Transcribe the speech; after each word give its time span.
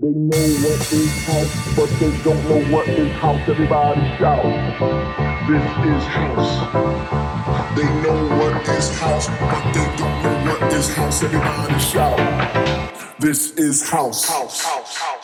They 0.00 0.08
know 0.10 0.36
what 0.64 0.92
is 0.92 1.26
house, 1.26 1.76
but 1.76 1.90
they 2.00 2.12
don't 2.22 2.48
know 2.48 2.62
what 2.76 2.88
is 2.88 3.12
house. 3.14 3.40
Everybody 3.48 4.00
shout. 4.18 4.44
This 5.48 5.64
is 5.64 6.04
house. 6.06 6.86
They 7.76 7.84
know 8.02 8.36
what 8.38 8.68
is 8.68 8.98
house, 9.00 9.28
but 9.28 9.72
they 9.74 9.96
don't 9.98 10.22
know 10.22 10.52
what 10.52 10.72
is 10.72 10.94
house. 10.94 11.22
Everybody 11.24 11.78
shout. 11.80 12.18
This 13.20 13.52
is 13.58 13.88
house. 13.90 14.28
House. 14.28 14.62
House. 14.64 14.96
House. 14.96 15.23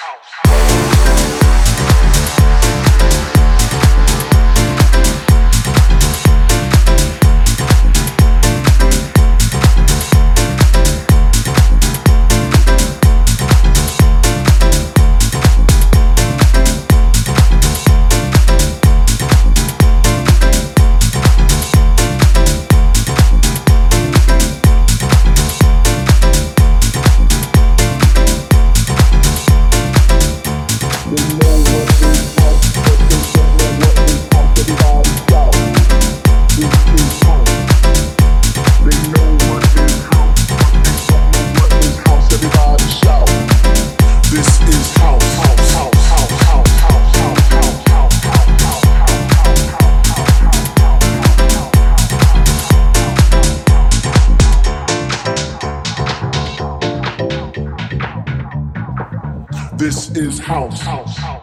This 59.81 60.11
is 60.11 60.37
house. 60.37 60.79
house. 60.79 61.40